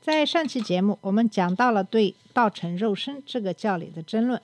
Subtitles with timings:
[0.00, 4.40] 在上期节目，我们讲到了对道成肉身这个教理的争论。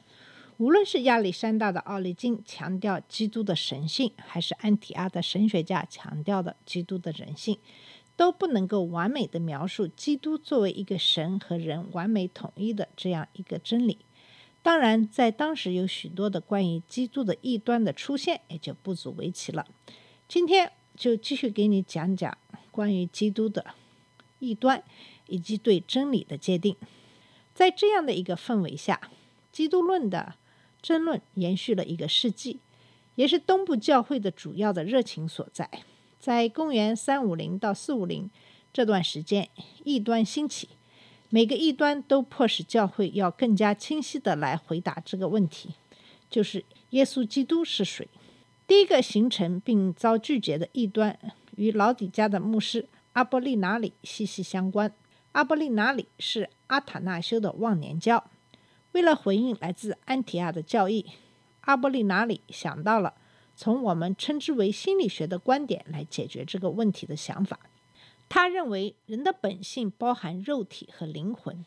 [0.57, 7.59] 无论是亚历山大的奥利金强调基督的神性，还是安提阿的神学家强调的基督的人性，
[8.17, 13.99] 都不能够完美的描述基督作为一个神和人完美统一的这样一个真理。
[14.63, 19.67] 当然，在当时有许多的关于基督的异端的出现，也就不足为奇了。
[20.29, 22.37] 今天就继续给你讲讲
[22.71, 23.67] 关于基督的
[24.39, 24.83] 异端
[25.27, 26.77] 以及对真理的界定。
[27.55, 29.01] 在这样的一个氛围下，
[29.53, 30.35] 基督论的
[30.83, 32.59] 争论延续了一个世纪，
[33.15, 35.71] 也是东部教会的主要的热情所在。
[36.19, 38.31] 在公元三五零到四五零
[38.73, 39.49] 这段时间，
[39.85, 40.71] 异端兴起，
[41.29, 45.75] 每个异端都迫使教会要更加清晰的来回答这个问题，
[46.29, 48.09] 就是耶稣基督是谁。
[48.67, 51.17] 第一个形成并遭拒绝的异端，
[51.57, 54.93] 与老底家的牧师阿波利拿里息息相关。
[55.35, 58.25] 阿波利拿里是阿塔纳修的忘年交。
[58.93, 61.07] 为了回应来自安提亚的教义，
[61.63, 63.15] 阿波利拿里想到了
[63.57, 67.59] 从我们称之为心理学的观点来解决这个问题的想法。
[68.29, 71.65] 他认为人的本性包含肉体和灵魂，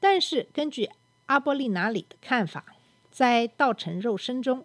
[0.00, 0.88] 但是根据
[1.26, 2.64] 阿波利拿里的看法，
[3.10, 4.64] 在道成肉身中，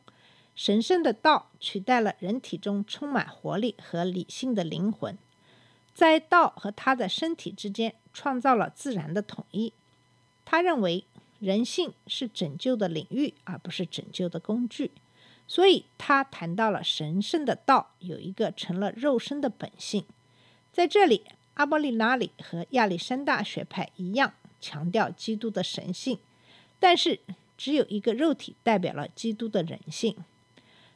[0.55, 5.17] 神圣的道取代了人体中充满活力和理性的灵魂，
[5.93, 9.73] 在道和他的身体之间创造了自然的统一。
[10.45, 11.03] 他认为
[11.39, 14.91] 人性是拯救的领域，而不是拯救的工具。
[15.47, 20.05] 所以他谈到了神圣的道有一个成了肉身的本性。
[20.71, 21.23] 在这里，
[21.55, 26.19] 阿波利拿里和亚历山大学派一样强调基督的神性，
[26.79, 27.19] 但是
[27.57, 30.15] 只有一个肉体代表了基督的人性。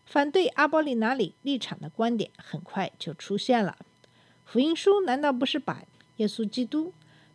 [0.05, 3.77] 反对阿波利拿里立场的观点很快就出现了。
[4.45, 5.83] 福音书难道不是把
[6.17, 6.93] 耶稣基督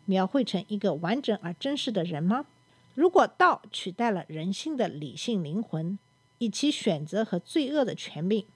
[0.09, 2.47] 描绘成一个完整而真实的人吗？
[2.95, 5.99] 如果道取代了人性的理性灵魂，
[6.39, 8.47] 以其选择和罪恶的权柄，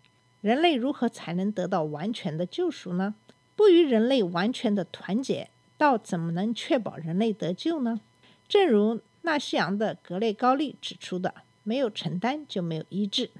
[0.40, 3.14] 人类如何才能得到完全的救赎呢？
[3.54, 8.00] 不与人类完全的团结，道怎么能确保人类得救呢？
[8.48, 13.30] 正如纳西昂的格雷高利指出的，没有承担就没有医治。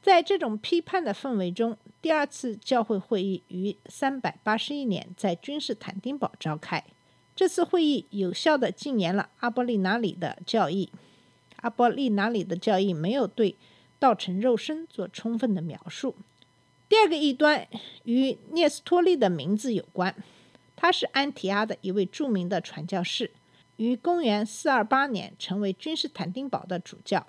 [0.00, 6.82] 在这种批判的氛围中，第二次教会会议于三百八十一年在君士坦丁堡召开。
[7.38, 10.90] 这次会议有效地禁言了阿波利拿里的教义。
[11.58, 13.54] 阿波利拿里的教义没有对
[14.00, 16.16] 道成肉身做充分的描述。
[16.88, 17.68] 第二个异端
[18.02, 20.16] 与聂斯托利的名字有关，
[20.74, 23.30] 他是安提阿的一位著名的传教士，
[23.76, 27.24] 于公元428年成为君士坦丁堡的主教。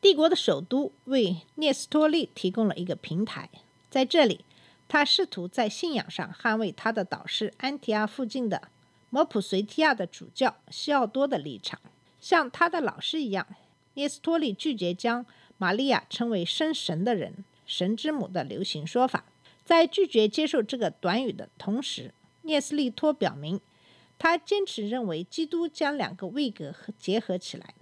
[0.00, 3.48] 帝国的首都为聂斯托利提供了一个平台，
[3.88, 4.44] 在这里，
[4.88, 8.62] 他试图在信仰上捍卫他的导师安提阿附近的
[9.14, 11.80] 摩普随提亚的主教西奥多的立场。
[12.20, 13.46] 像他的老师一样，
[13.94, 15.24] 聂斯托利拒绝将
[15.56, 19.24] 玛利亚称为生神的人、神之母的流行说法。
[19.64, 23.60] 在拒绝接受这个短语的同时，聂斯利托表明，
[24.18, 27.72] 他坚持认为基督将两个位格结合起来。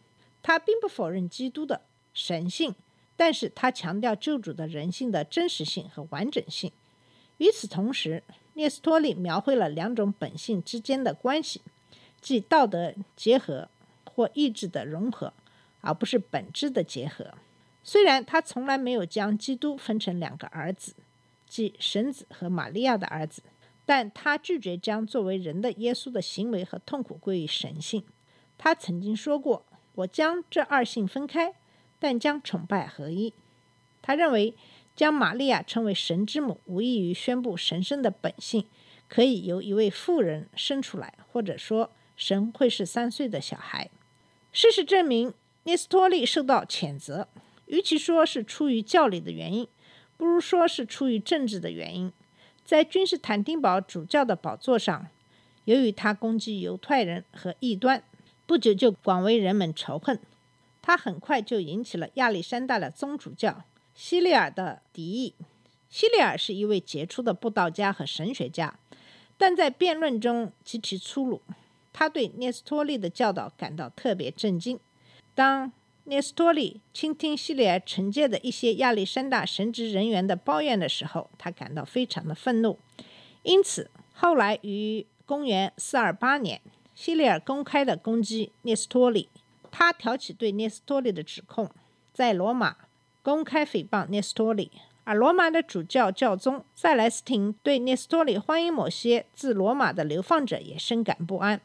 [0.43, 1.81] 他并不否认基督的
[2.13, 2.75] 神性，
[3.17, 6.71] 但是他强调救主的人性的真实性和完整性。
[7.39, 8.23] 与此同时，
[8.55, 11.61] 聂斯托利描绘了两种本性之间的关系，
[12.21, 13.69] 即道德结合
[14.05, 15.33] 或意志的融合，
[15.81, 17.35] 而不是本质的结合。
[17.83, 20.95] 虽然他从来没有将基督分成两个儿子，
[21.49, 23.43] 即神子和玛利亚的儿子，
[23.85, 28.05] 但他拒绝将作为人的耶稣的行为和痛苦归于神性。
[28.57, 29.65] 他曾经说过
[29.97, 31.55] ：“我将这二性分开，
[31.99, 33.35] 但将崇拜合一。”
[34.01, 34.55] 他认为
[34.95, 38.67] 将玛利亚称为神之母，无异于宣布神圣的本性
[39.09, 43.91] 可以由一位妇人生出来，或者说神会是三岁的小孩。
[44.53, 45.33] 事实证明，
[45.65, 47.29] 聂斯托利受到谴责，
[47.67, 49.67] 与其说是出于教理的原因，
[50.17, 52.13] 不如说是出于政治的原因。
[52.65, 55.09] 在君士坦丁堡主教的宝座上，
[55.65, 58.03] 由于他攻击犹太人和异端，
[58.47, 60.21] 不久就广为人们仇恨。
[60.81, 65.35] 他很快就引起了亚历山大的宗主教希利尔的敌意。
[65.89, 68.79] 希利尔是一位杰出的布道家和神学家，
[69.37, 71.43] 但在辩论中极其粗鲁。
[71.93, 74.81] 他对聂斯托利的教导感到特别震惊。
[75.35, 75.71] 当
[76.05, 82.79] 聂斯托利倾听希利尔惩戒的一些亚历山大神职人员的抱怨的时候，他感到非常的愤怒。
[83.43, 86.61] 因此，后来于公元428年，
[86.95, 89.29] 希利尔公开的攻击聂斯托利，
[89.71, 91.71] 他挑起对聂斯托利的指控，
[92.15, 92.77] 在罗马
[93.23, 94.71] 公开诽谤聂斯托利。
[95.05, 101.61] 而罗马的主教教宗塞莱斯廷对聂斯托里欢迎某些自罗马的流放者也深感不安。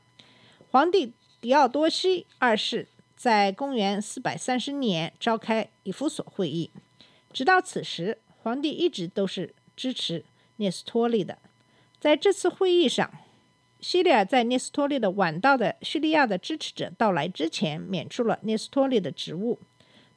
[0.72, 2.88] 皇帝狄奥多西二世。
[3.18, 6.70] 在公元430年召开以弗所会议，
[7.34, 10.24] 直到此时，皇帝一直都是支持
[10.58, 11.40] 聂斯托利的。
[12.00, 13.12] 在这次会议上，
[13.82, 19.58] 希利尔在聂斯托利的晚到的叙利亚的支持者到来之前，免除了聂斯托利的职务。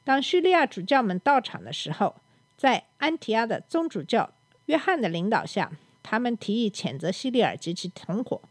[0.03, 2.15] 当叙利亚主教们到场的时候，
[2.57, 4.31] 在安提阿的宗主教
[4.65, 5.71] 约翰的领导下，
[6.01, 8.41] 他们提议谴责希利尔及其同伙。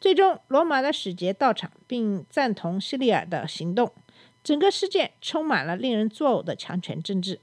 [0.00, 3.92] 最终，罗马的使节到场，并赞同希利尔的行动。
[4.44, 7.40] 整个事件充满了令人作呕的强权政治。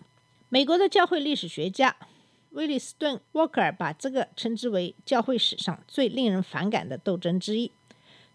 [0.50, 1.96] 美国的教会历史学家
[2.52, 7.72] 威利斯顿·沃克尔把这个称之为教会史上最令人反感的斗争之一。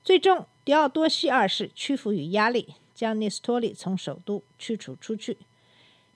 [0.05, 5.39] 最终，迪奥多西二世屈服于压力，将聂斯托利从首都驱逐出去。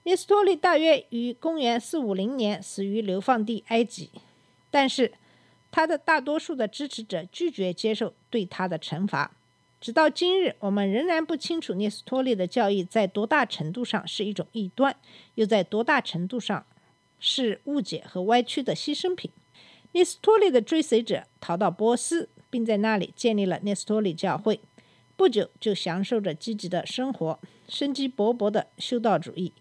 [0.03, 4.09] 聂斯托利大约于公元四五零年死于流放地埃及，
[4.69, 5.13] 但是。
[5.75, 9.31] 他的大多数的支持者拒绝接受对他的惩罚。
[9.81, 14.95] 直到今日，我们仍然不清楚聂斯托利的教义在多大程度上是一种异端，
[15.33, 16.63] 又在多大程度上
[17.19, 19.31] 是误解和歪曲的牺牲品。
[19.93, 24.59] 聂斯托利的追随者逃到波斯，并在那里建立了聂斯托利教会，
[25.23, 27.39] 不久就享受着积极的生活。
[27.69, 29.53] 生机勃勃的修道主义、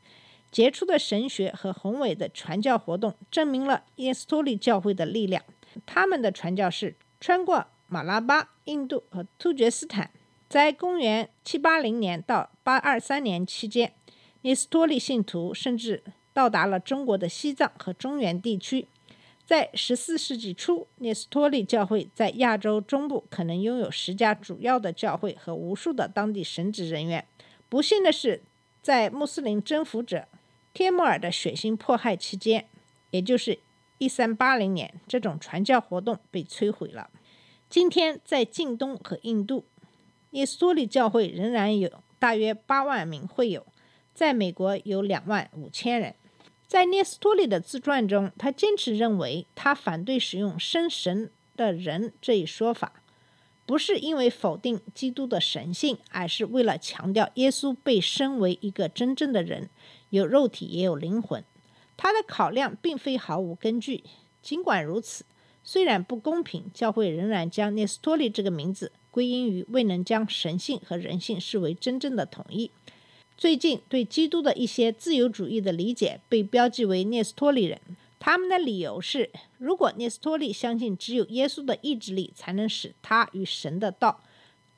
[0.51, 5.41] 杰出的神学和宏伟的传教活动，证明了耶斯托利教会的力量。
[5.87, 10.11] 他们的传教士穿过马拉巴、印度和突厥斯坦，
[10.49, 13.95] 在公元780年到823年期间，
[14.41, 18.89] 耶斯托利信徒甚至到达了中国的西藏和中原地区。
[19.53, 27.27] 在14世纪初，聂斯托利教会在亚洲中部可能拥有十家主要的教会和无数的当地神职人员。
[27.69, 28.43] 不幸的是，
[28.81, 30.27] 在穆斯林征服者
[30.73, 32.67] 帖木儿的血腥迫害期间，
[33.11, 33.59] 也就是
[33.99, 37.11] 一三八零年，这种传教活动被摧毁了。
[37.69, 39.67] 今天，在近东和印度，
[40.31, 43.67] 耶稣利教会仍然有大约八万名会友，
[44.15, 46.15] 在美国有两万五千人。
[46.73, 53.03] 在聂斯托利的自传中，他坚持认为，他反对使用“生神的人”这一说法，
[53.67, 59.69] 不是因为否定基督的神性，而是为了强调耶稣被升为一个真正的人，
[60.09, 61.45] 有肉体也有灵魂。
[61.99, 64.05] 他的考量并非毫无根据。
[64.41, 65.27] 尽管如此，
[65.63, 72.71] 虽然不公平，教会仍然将聂斯托利这个名字归因于未能将神性和人性视为真正的统一。
[73.37, 77.81] 最近，对基督的一些自由主义的理解被标记为聂斯托利人。
[78.21, 84.23] 他们的理由是：如果聂斯托利相信只有耶稣的意志力才能使他与神的道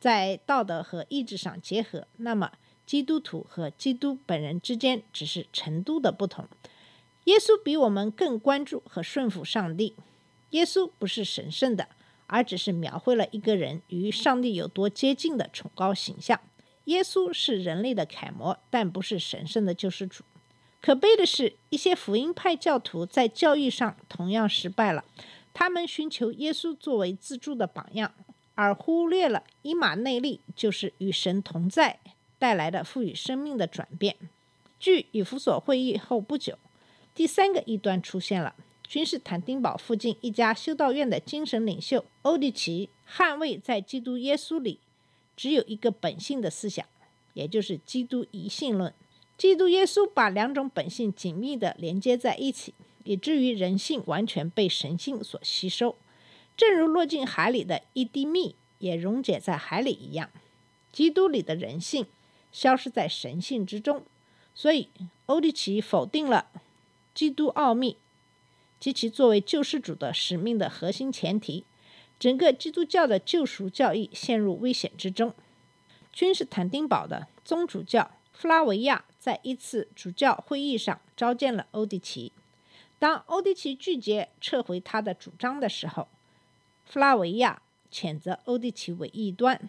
[0.00, 2.52] 在道德和意志上结合，那么
[2.86, 6.48] 基督徒和基督本人之间只是程度的不同。
[7.24, 9.94] 耶稣比我们更关注和顺服上帝。
[10.50, 11.88] 耶稣不是神圣的，
[12.26, 16.40] 而只是描绘了一个人与上帝有多接近的崇高形象。
[16.84, 20.24] 耶稣是人类的楷模，但不是神圣的救世主。
[20.80, 25.04] 可悲的是，一些福音派教徒在教义上同样失败了。
[25.54, 28.12] 他们寻求耶稣作为自助的榜样，
[28.54, 32.00] 而忽略了伊马内利就是与神同在
[32.38, 34.16] 带来的赋予生命的转变。
[34.78, 36.58] 据以弗所会议后不久。
[37.14, 38.54] 第三个异端出现了。
[38.86, 44.78] 君士坦丁堡附近一家修道院的精神领袖欧迪奇捍卫在基督耶稣里
[45.36, 46.86] 只有一个本性的思想，
[47.32, 48.92] 也就是基督一性论。
[49.36, 52.72] 基督耶稣把两种本性紧密地连接在一起，
[53.02, 55.96] 以至于人性完全被神性所吸收，
[56.56, 60.30] 正如落进海里的一滴蜜也溶解在海里一样。
[60.92, 62.06] 基督里的人性
[62.52, 64.04] 消失在神性之中，
[64.54, 64.88] 所以
[65.26, 66.46] 欧迪奇否定了。
[67.12, 67.96] 基督奥秘
[68.78, 71.64] 及其作为救世主的使命的核心前提，
[72.24, 75.34] 整个基督教的救赎教义陷入危险之中。
[76.10, 82.32] 君士坦丁堡的宗主教弗拉维亚在一次主教会议上召见了欧迪奇。
[82.98, 86.08] 当欧迪奇拒绝撤回他的主张的时候，
[86.86, 87.60] 弗拉维亚
[87.92, 89.68] 谴责欧迪奇为异端。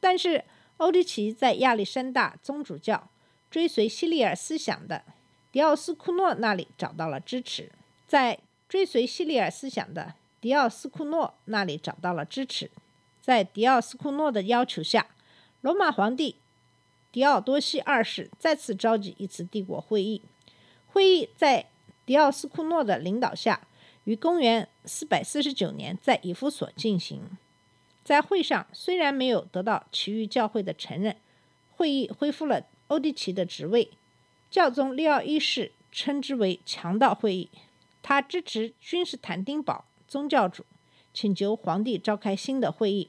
[0.00, 0.46] 但是
[0.78, 3.10] 欧迪奇在亚历山大宗主教
[3.50, 5.04] 追随希利尔思想的。
[5.50, 7.70] 迪奥斯库诺那里找到了支持，
[8.06, 12.68] 在追随希利尔思想的迪奥斯库诺那里找到了支持。
[13.20, 15.06] 在迪奥斯库诺的要求下，
[15.60, 16.34] 罗马皇帝
[17.12, 20.20] 迪奥多西二世再次召集一次帝国会议。
[20.88, 21.66] 会议在
[22.04, 23.68] 迪奥斯库诺的领导下，
[24.02, 27.22] 于公元449年在以弗所进行。
[28.02, 31.16] 在会上，虽然没有得到其余教会的承认，
[31.76, 33.92] 会议恢复了欧迪奇的职位。
[34.50, 37.48] 教宗利奥一世称之为强盗会议。
[38.02, 40.66] 他支持君士坦丁堡宗教主，
[41.14, 43.08] 请求皇帝召开新的会议。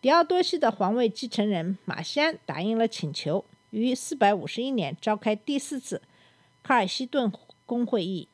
[0.00, 6.02] 狄奥多西的皇位继承人马西安答应了请求，于四百五十一年召开第四次
[6.64, 7.32] 卡尔西顿
[7.64, 8.26] 公会议。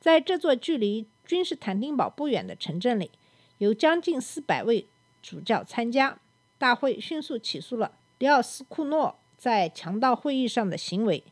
[0.00, 3.10] 在这座距离君士坦丁堡不远的城镇里，
[3.58, 4.86] 有将近四百位
[5.20, 6.18] 主教参加。
[6.56, 11.22] 大会迅速起诉了迪奥斯库诺在强盗会议上的行为。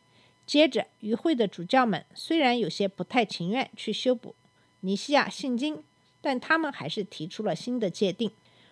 [0.45, 4.35] 接着，与会的主教们虽然有些不太情愿去修补
[4.81, 5.83] 尼西亚信经，
[6.25, 8.31] 但他们还是提出了新的界定：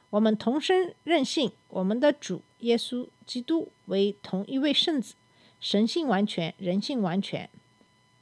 [0.10, 5.14] 我们同生任性我们的主耶稣基督为同一位圣子，
[5.60, 7.48] 神性完全，人性完全，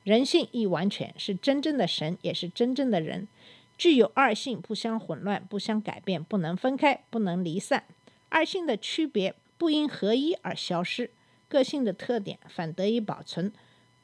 [0.03, 3.29] 人性亦完全，是真正的神，也是真正的人，
[3.77, 7.85] 具有二性，不相混乱，不相改变，不能分开，不能离散。
[8.27, 11.09] 二性的区别不因合一而消失。
[11.47, 13.53] 个性的特点反得以保存，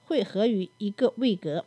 [0.05, 1.65] 汇合于一个位格。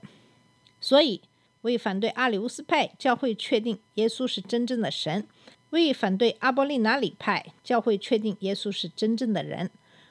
[0.81, 1.21] 所以，
[1.62, 5.23] 为反对阿里乌斯派教会确定耶稣是真正的神；
[5.71, 9.69] 为反对阿波利纳里派教会确定耶稣是真正的人；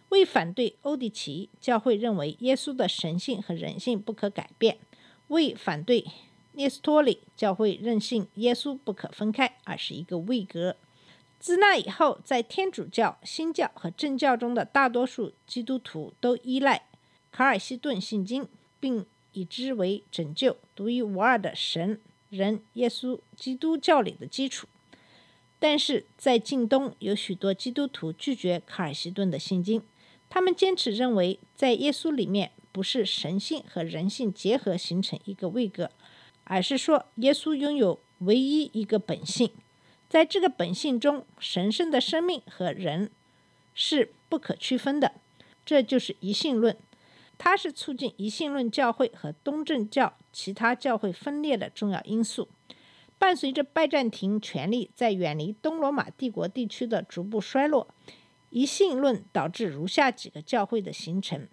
[0.10, 4.76] 为反对欧迪奇教会认为耶稣的神性和人性不可改变；
[5.28, 6.06] 为反对
[6.54, 10.76] 涅斯托里教会认信耶稣不可分开，而是一个位格。
[11.40, 16.84] 自那以后，在天主教、新教和正教中的大多数基督徒都依赖
[17.32, 18.48] 卡尔西顿信经，
[18.80, 24.68] 并以之为拯救独一无二的神人耶稣基督教理的基础。
[25.60, 29.84] 但是在近东，有许多基督徒拒绝卡尔西顿的信经，
[30.30, 35.92] 他们坚持认为，在耶稣里面不是神性和人性结合形成一个位格，
[36.46, 39.52] 而是说耶稣拥有唯一一个本性。
[40.08, 43.12] 在这个本性中，神圣的生命和人
[43.74, 45.12] 是不可区分的，
[45.66, 46.78] 这就是一性论。
[47.40, 52.48] 它是促进一性论教会和东正教其他教会分裂的重要因素。
[53.18, 57.88] 伴随着拜占庭权力在远离东罗马帝国地区的逐步衰落，
[58.52, 61.48] 一性论导致如下几个教会的形成：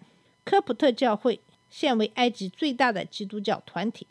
[0.45, 1.39] 科普特教会
[1.71, 4.05] 现为埃及最大的基督教团体，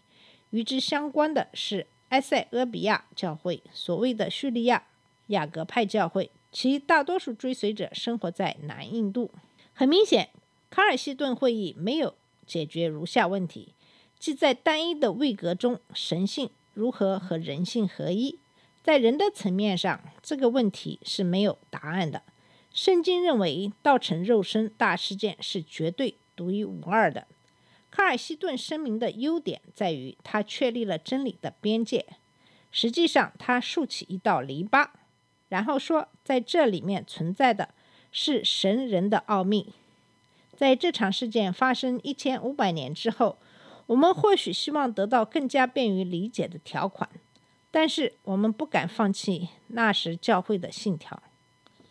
[0.50, 1.86] 与之相关的是。
[2.10, 4.84] 埃塞俄比亚教会，所谓的叙利亚
[5.26, 9.32] 雅各派教会，其大多数追随者生活在南印度。
[9.74, 10.28] 很明显，
[10.68, 12.14] 卡尔西顿会议没有
[12.46, 13.74] 解决如下问题：
[14.18, 18.38] 即在单一的位格中，神性如何和人性合一？
[18.82, 22.22] 在人的层面上，这个问题是没有答案的。
[22.72, 27.26] 圣经认为，道成肉身大事件是绝对独一无二的。
[27.90, 32.04] 卡尔西顿声明的优点在于，他确立了真理的边界。
[32.70, 34.88] 实际上，他竖起一道篱笆，
[35.48, 37.70] 然后说，在这里面存在的
[38.12, 39.72] 是神人的奥秘。
[40.56, 43.36] 在这场事件发生一千五百年之后，
[43.86, 47.08] 我们或许希望得到更加便于理解的条款，
[47.70, 51.22] 但是我们不敢放弃那时教会的信条。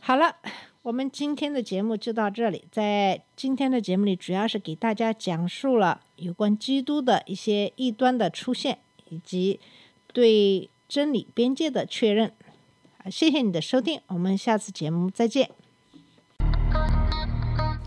[0.02, 0.38] 好了。
[0.86, 2.66] 我们今天的节目就到这里。
[2.72, 8.78] 在今天的节目里，主要是给大家讲述了有关基督的一些异端的出现，
[9.10, 9.60] 以及
[10.14, 12.32] 对真理边界的确认。
[13.10, 15.65] 谢谢你的收听，我们下次节目再见。